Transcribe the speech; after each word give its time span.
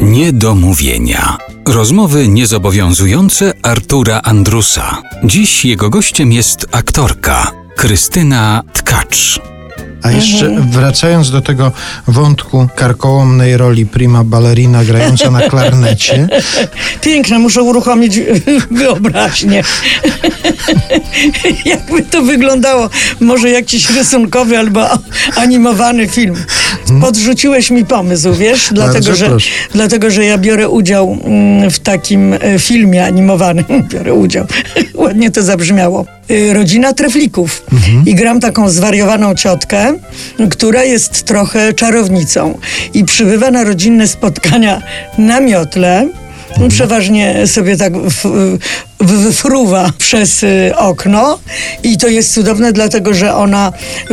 Niedomówienia. 0.00 1.38
Rozmowy 1.66 2.28
niezobowiązujące 2.28 3.52
Artura 3.62 4.20
Andrusa. 4.24 5.02
Dziś 5.24 5.64
jego 5.64 5.90
gościem 5.90 6.32
jest 6.32 6.66
aktorka 6.72 7.50
Krystyna 7.76 8.62
Tkacz. 8.72 9.40
A 10.02 10.10
jeszcze 10.10 10.50
wracając 10.70 11.30
do 11.30 11.40
tego 11.40 11.72
wątku 12.06 12.68
karkołomnej 12.76 13.56
roli 13.56 13.86
prima 13.86 14.24
ballerina 14.24 14.84
grająca 14.84 15.30
na 15.30 15.40
klarnecie, 15.40 16.28
Piękne, 17.00 17.38
muszę 17.38 17.62
uruchomić 17.62 18.20
wyobraźnię. 18.70 19.62
Jakby 21.64 22.02
to 22.02 22.22
wyglądało, 22.22 22.90
może 23.20 23.50
jakiś 23.50 23.90
rysunkowy 23.90 24.58
albo 24.58 24.88
animowany 25.36 26.08
film. 26.08 26.36
Podrzuciłeś 27.00 27.70
mi 27.70 27.84
pomysł, 27.84 28.34
wiesz? 28.34 28.70
Dlatego, 28.72 29.14
że, 29.14 29.26
proszę. 29.26 29.50
dlatego 29.72 30.10
że 30.10 30.24
ja 30.24 30.38
biorę 30.38 30.68
udział 30.68 31.18
mm, 31.24 31.70
w 31.70 31.78
takim 31.78 32.32
e, 32.32 32.58
filmie 32.58 33.04
animowanym. 33.04 33.64
Biorę 33.92 34.14
udział. 34.14 34.46
Ładnie 34.94 35.30
to 35.30 35.42
zabrzmiało. 35.42 36.04
Y, 36.30 36.54
Rodzina 36.54 36.92
treflików. 36.92 37.66
I 38.06 38.14
gram 38.14 38.40
taką 38.40 38.70
zwariowaną 38.70 39.34
ciotkę, 39.34 39.94
która 40.50 40.84
jest 40.84 41.22
trochę 41.22 41.72
czarownicą. 41.72 42.58
I 42.94 43.04
przybywa 43.04 43.50
na 43.50 43.64
rodzinne 43.64 44.08
spotkania 44.08 44.82
na 45.18 45.40
miotle. 45.40 46.08
Przeważnie 46.68 47.46
sobie 47.46 47.76
tak 47.76 47.96
w, 47.96 48.10
w, 48.12 48.58
wyfruwa 49.00 49.90
przez 49.98 50.42
y, 50.42 50.72
okno 50.76 51.38
i 51.82 51.98
to 51.98 52.08
jest 52.08 52.34
cudowne, 52.34 52.72
dlatego 52.72 53.14
że 53.14 53.34
ona 53.34 53.72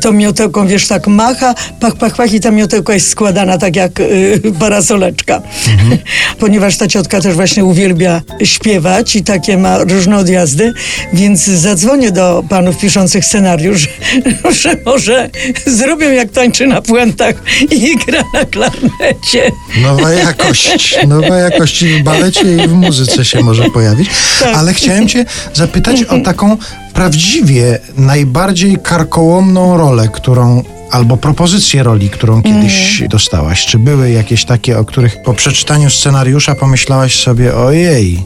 tą 0.00 0.12
miotełką, 0.12 0.66
wiesz, 0.66 0.88
tak 0.88 1.06
macha, 1.06 1.54
pach, 1.80 1.96
pach, 1.96 2.14
pach 2.14 2.32
i 2.32 2.40
ta 2.40 2.50
miotełka 2.50 2.94
jest 2.94 3.08
składana 3.08 3.58
tak 3.58 3.76
jak 3.76 4.00
y, 4.00 4.40
parasoleczka. 4.58 5.42
Ponieważ 6.40 6.76
ta 6.76 6.88
ciotka 6.88 7.20
też 7.20 7.34
właśnie 7.34 7.64
uwielbia 7.64 8.22
śpiewać 8.44 9.16
i 9.16 9.24
takie 9.24 9.58
ma 9.58 9.78
różne 9.78 10.16
odjazdy, 10.16 10.74
więc 11.12 11.44
zadzwonię 11.44 12.10
do 12.10 12.44
panów 12.48 12.78
piszących 12.78 13.24
scenariusz, 13.24 13.88
że 14.62 14.76
może 14.86 15.30
zrobią 15.66 16.10
jak 16.10 16.30
tańczy 16.30 16.66
na 16.66 16.82
puentach 16.82 17.34
i 17.70 17.96
gra 18.06 18.22
na 18.34 18.44
klarnecie. 18.44 19.52
nowa 19.82 20.12
jakość, 20.12 20.96
nowa 21.06 21.38
jakość 21.38 21.84
w 21.84 22.02
balecie 22.02 22.56
i 22.56 22.68
w 22.68 22.72
muzyce 22.72 23.24
się 23.24 23.40
może 23.40 23.70
pojawić. 23.70 24.10
Ale 24.54 24.71
chciałem 24.74 25.08
cię 25.08 25.24
zapytać 25.54 26.02
o 26.02 26.20
taką 26.20 26.56
prawdziwie 26.94 27.78
najbardziej 27.96 28.78
karkołomną 28.82 29.76
rolę, 29.76 30.08
którą 30.12 30.62
albo 30.90 31.16
propozycję 31.16 31.82
roli, 31.82 32.10
którą 32.10 32.42
kiedyś 32.42 33.02
dostałaś. 33.08 33.66
Czy 33.66 33.78
były 33.78 34.10
jakieś 34.10 34.44
takie, 34.44 34.78
o 34.78 34.84
których 34.84 35.22
po 35.22 35.34
przeczytaniu 35.34 35.90
scenariusza 35.90 36.54
pomyślałaś 36.54 37.22
sobie, 37.22 37.56
ojej, 37.56 38.24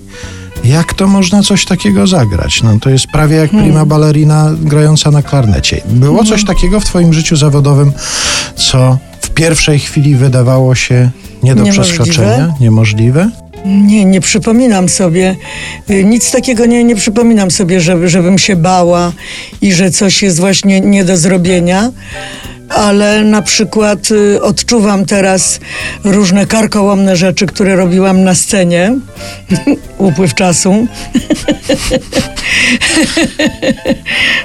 jak 0.65 0.95
to 0.95 1.07
można 1.07 1.43
coś 1.43 1.65
takiego 1.65 2.07
zagrać? 2.07 2.63
No 2.63 2.79
to 2.81 2.91
jest 2.91 3.07
prawie 3.07 3.37
jak 3.37 3.51
prima 3.51 3.85
ballerina 3.85 4.51
grająca 4.61 5.11
na 5.11 5.23
klarnecie. 5.23 5.81
Było 5.87 6.25
coś 6.25 6.45
takiego 6.45 6.81
w 6.81 6.85
twoim 6.85 7.13
życiu 7.15 7.37
zawodowym, 7.37 7.93
co 8.57 8.99
w 9.21 9.31
pierwszej 9.31 9.79
chwili 9.79 10.15
wydawało 10.17 10.75
się 10.75 11.11
nie 11.43 11.55
do 11.55 11.63
Niemożliwe? 11.63 12.05
przeskoczenia, 12.05 12.55
niemożliwe? 12.61 13.31
Nie, 13.67 14.05
nie 14.05 14.21
przypominam 14.21 14.89
sobie. 14.89 15.37
y, 15.91 16.05
Nic 16.05 16.31
takiego 16.31 16.67
nie, 16.67 16.85
nie 16.85 16.97
przypominam 16.97 17.51
sobie, 17.51 17.81
żeby, 17.81 18.09
żebym 18.09 18.39
się 18.39 18.57
bała 18.57 19.13
i 19.63 19.73
że 19.73 19.91
coś 19.91 20.23
jest 20.23 20.41
właśnie 20.41 20.81
nie 20.81 21.05
do 21.05 21.17
zrobienia. 21.17 21.91
Ale 22.69 23.25
na 23.25 23.43
przykład 23.43 24.11
y, 24.11 24.43
odczuwam 24.43 25.05
teraz 25.07 25.61
różne 26.05 26.47
karkołomne 26.47 27.17
rzeczy, 27.17 27.47
które 27.47 27.77
robiłam 27.77 28.25
na 28.25 28.35
scenie. 28.35 28.95
Upływ 29.99 30.35
czasu. 30.35 30.87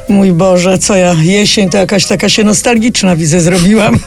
Mój 0.10 0.32
Boże, 0.32 0.78
co 0.78 0.96
ja, 0.96 1.16
jesień 1.22 1.70
to 1.70 1.78
jakaś 1.78 2.06
taka 2.06 2.30
się 2.30 2.44
nostalgiczna 2.44 3.16
widzę 3.16 3.42
zrobiłam. 3.42 4.00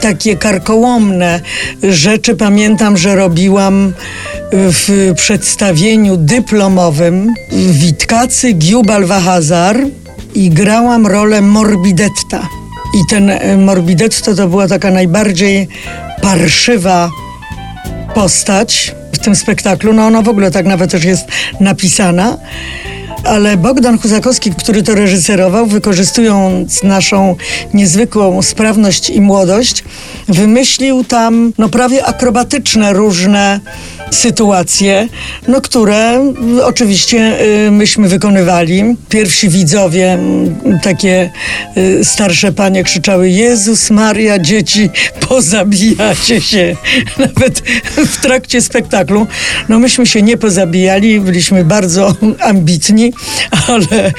takie 0.00 0.36
karkołomne 0.36 1.40
rzeczy 1.82 2.36
pamiętam, 2.36 2.96
że 2.96 3.16
robiłam 3.16 3.92
w 4.52 5.12
przedstawieniu 5.16 6.16
dyplomowym 6.16 7.34
Witkacy 7.70 8.52
Giubal 8.52 9.04
Wahazar 9.06 9.76
i 10.34 10.50
grałam 10.50 11.06
rolę 11.06 11.40
Morbidetta. 11.40 12.48
I 12.94 13.10
ten 13.10 13.30
e, 13.30 13.56
Morbidetto 13.56 14.34
to 14.34 14.48
była 14.48 14.68
taka 14.68 14.90
najbardziej 14.90 15.68
parszywa 16.22 17.10
postać 18.14 18.94
w 19.12 19.18
tym 19.18 19.36
spektaklu. 19.36 19.92
No 19.92 20.06
ona 20.06 20.22
w 20.22 20.28
ogóle 20.28 20.50
tak 20.50 20.66
nawet 20.66 20.90
też 20.90 21.04
jest 21.04 21.24
napisana. 21.60 22.38
Ale 23.24 23.56
Bogdan 23.56 23.98
Huzakowski, 23.98 24.50
który 24.50 24.82
to 24.82 24.94
reżyserował, 24.94 25.66
wykorzystując 25.66 26.82
naszą 26.82 27.36
niezwykłą 27.74 28.42
sprawność 28.42 29.10
i 29.10 29.20
młodość, 29.20 29.84
wymyślił 30.28 31.04
tam 31.04 31.52
no, 31.58 31.68
prawie 31.68 32.04
akrobatyczne 32.04 32.92
różne 32.92 33.60
sytuacje, 34.10 35.08
no, 35.48 35.60
które 35.60 36.32
y, 36.58 36.64
oczywiście 36.64 37.46
y, 37.66 37.70
myśmy 37.70 38.08
wykonywali. 38.08 38.96
Pierwsi 39.08 39.48
widzowie, 39.48 40.18
takie 40.82 41.30
y, 41.76 42.04
starsze 42.04 42.52
panie 42.52 42.84
krzyczały 42.84 43.30
Jezus 43.30 43.90
Maria, 43.90 44.38
dzieci, 44.38 44.90
pozabijacie 45.28 46.40
się. 46.40 46.76
Nawet 47.18 47.62
w 47.96 48.20
trakcie 48.20 48.60
spektaklu. 48.60 49.26
No 49.68 49.78
myśmy 49.78 50.06
się 50.06 50.22
nie 50.22 50.36
pozabijali, 50.36 51.20
byliśmy 51.20 51.64
bardzo 51.64 52.14
ambitni, 52.40 53.09
ale 53.68 54.12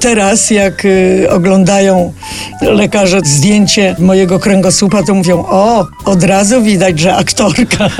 teraz 0.00 0.50
jak 0.50 0.84
y, 0.84 1.26
oglądają 1.30 2.12
lekarze 2.62 3.20
zdjęcie 3.24 3.96
mojego 3.98 4.38
kręgosłupa, 4.38 5.02
to 5.02 5.14
mówią, 5.14 5.44
o, 5.48 5.86
od 6.04 6.24
razu 6.24 6.62
widać, 6.62 6.98
że 6.98 7.16
aktorka. 7.16 7.90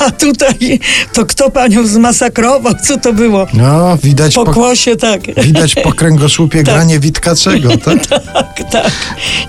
A 0.00 0.10
tutaj 0.10 0.80
to 1.12 1.26
kto 1.26 1.50
panią 1.50 1.86
zmasakrował? 1.86 2.74
Co 2.82 2.98
to 2.98 3.12
było? 3.12 3.46
No, 3.54 3.96
widać 4.02 4.34
po, 4.34 4.44
Pokłosie, 4.44 4.96
tak. 4.96 5.20
widać 5.42 5.74
po 5.74 5.92
kręgosłupie 6.00 6.62
granie 6.62 7.00
Witkacego, 7.00 7.76
tak? 7.76 8.06
Tak, 8.06 8.70
tak. 8.70 8.92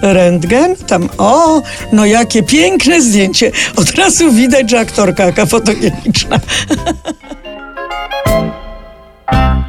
Rentgen, 0.02 0.76
tam, 0.76 1.10
o, 1.18 1.62
no 1.92 2.06
jakie 2.06 2.44
piękne 2.44 3.02
zdjęcie. 3.02 3.52
Od 3.76 3.92
razu 3.92 4.32
widać, 4.32 4.70
że 4.70 4.80
aktorka 4.80 5.26
jaka 5.26 5.46
fotogeniczna. 5.46 6.40
Bye. 9.28 9.65